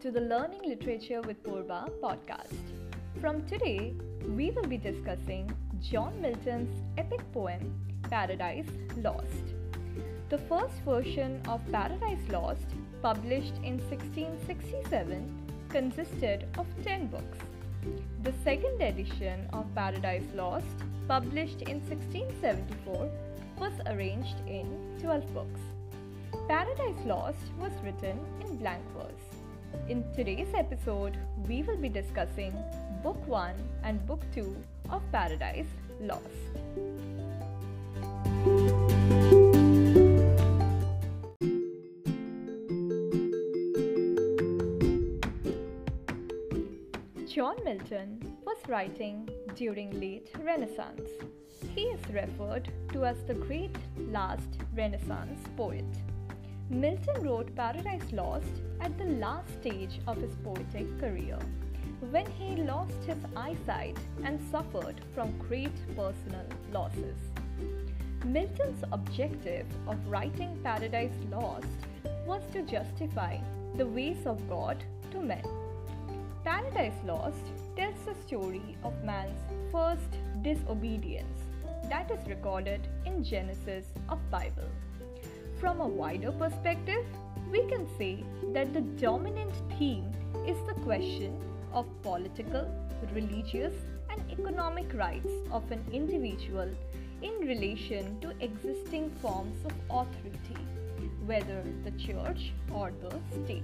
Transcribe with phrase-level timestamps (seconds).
[0.00, 2.52] to the Learning Literature with Purva podcast.
[3.18, 3.94] From today,
[4.28, 5.50] we will be discussing
[5.80, 7.72] John Milton's epic poem
[8.10, 8.68] Paradise
[8.98, 9.54] Lost.
[10.28, 12.66] The first version of Paradise Lost,
[13.00, 17.38] published in 1667, consisted of 10 books.
[18.22, 20.76] The second edition of Paradise Lost,
[21.08, 23.10] published in 1674,
[23.58, 24.66] was arranged in
[25.00, 25.60] 12 books.
[26.48, 29.35] Paradise Lost was written in blank verse.
[29.88, 31.16] In today's episode,
[31.48, 32.52] we will be discussing
[33.02, 34.56] Book 1 and Book 2
[34.90, 35.68] of Paradise
[36.00, 36.22] Lost.
[47.36, 51.10] John Milton was writing during late Renaissance.
[51.74, 53.76] He is referred to as the great
[54.10, 55.84] last Renaissance poet.
[56.68, 61.38] Milton wrote Paradise Lost at the last stage of his poetic career,
[62.10, 67.16] when he lost his eyesight and suffered from great personal losses.
[68.24, 71.68] Milton's objective of writing Paradise Lost
[72.26, 73.38] was to justify
[73.76, 75.44] the ways of God to men.
[76.42, 79.38] Paradise Lost tells the story of man's
[79.70, 81.42] first disobedience
[81.88, 84.68] that is recorded in Genesis of Bible.
[85.60, 87.06] From a wider perspective,
[87.50, 90.12] we can say that the dominant theme
[90.46, 91.40] is the question
[91.72, 92.68] of political,
[93.14, 93.72] religious,
[94.10, 96.68] and economic rights of an individual
[97.22, 100.60] in relation to existing forms of authority,
[101.24, 103.62] whether the church or the state.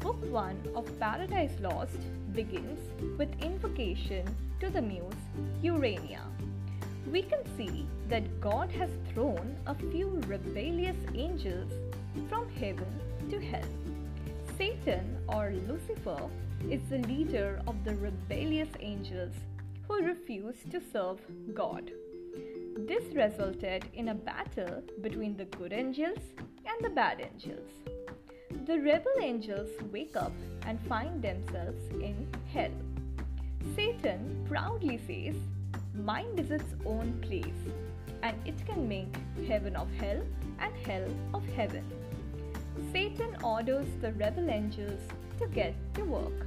[0.00, 2.00] Book 1 of Paradise Lost
[2.34, 2.80] begins
[3.16, 4.26] with invocation
[4.60, 5.24] to the muse
[5.62, 6.20] Urania.
[7.10, 11.72] We can see that God has thrown a few rebellious angels
[12.28, 13.68] from heaven to hell.
[14.58, 16.28] Satan or Lucifer
[16.68, 19.34] is the leader of the rebellious angels
[19.86, 21.20] who refuse to serve
[21.54, 21.90] God.
[22.76, 26.18] This resulted in a battle between the good angels
[26.66, 27.70] and the bad angels.
[28.66, 30.32] The rebel angels wake up
[30.66, 32.72] and find themselves in hell.
[33.76, 35.36] Satan proudly says,
[36.04, 37.62] Mind is its own place,
[38.22, 39.16] and it can make
[39.48, 40.20] heaven of hell
[40.58, 41.84] and hell of heaven.
[42.92, 45.00] Satan orders the rebel angels
[45.38, 46.46] to get to work.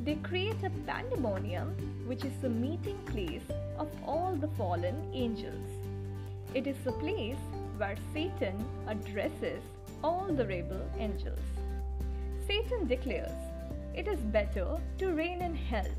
[0.00, 1.76] They create a pandemonium,
[2.06, 3.48] which is the meeting place
[3.78, 5.68] of all the fallen angels.
[6.52, 7.42] It is the place
[7.76, 9.62] where Satan addresses
[10.02, 11.38] all the rebel angels.
[12.48, 13.30] Satan declares,
[13.94, 15.94] It is better to reign in hell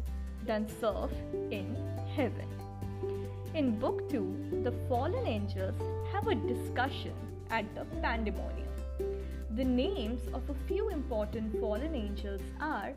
[0.45, 1.13] than serve
[1.49, 1.75] in
[2.15, 2.62] heaven.
[3.55, 5.75] In Book 2, the fallen angels
[6.11, 7.13] have a discussion
[7.51, 8.67] at the pandemonium.
[9.51, 12.93] The names of a few important fallen angels are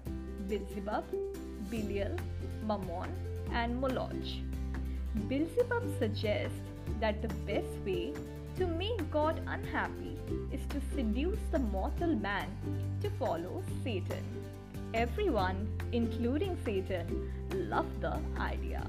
[0.48, 1.04] Beelzebub,
[1.70, 2.16] Belial,
[2.66, 3.12] Mammon,
[3.52, 4.32] and Moloch.
[5.28, 6.56] Beelzebub suggests
[7.00, 8.14] that the best way
[8.56, 10.16] to make God unhappy
[10.50, 12.48] is to seduce the mortal man
[13.02, 14.24] to follow Satan.
[14.94, 18.86] Everyone, including Satan, loved the idea.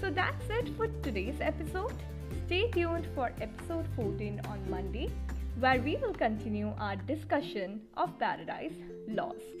[0.00, 1.92] So that's it for today's episode.
[2.46, 5.10] Stay tuned for episode 14 on Monday,
[5.58, 8.78] where we will continue our discussion of Paradise
[9.08, 9.58] Lost.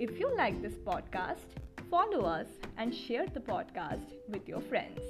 [0.00, 1.48] If you like this podcast,
[1.90, 2.46] follow us
[2.78, 5.00] and share the podcast with your friends.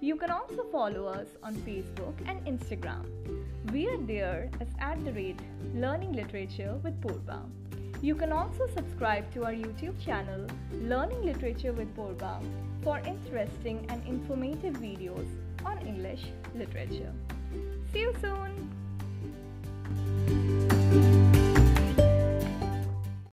[0.00, 3.04] You can also follow us on Facebook and Instagram.
[3.72, 5.40] We are there as at the rate
[5.74, 7.42] Learning Literature with Purva.
[8.02, 12.42] You can also subscribe to our YouTube channel, Learning Literature with Purva,
[12.82, 15.28] for interesting and informative videos
[15.64, 17.12] on English literature.
[17.92, 18.72] See you soon!